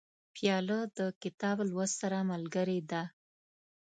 پیاله 0.35 0.79
د 0.97 0.99
کتاب 1.23 1.57
لوست 1.71 1.95
سره 2.01 2.17
ملګرې 2.31 2.79
ده. 2.91 3.03